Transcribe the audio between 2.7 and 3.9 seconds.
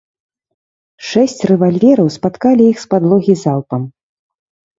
іх з падлогі залпам.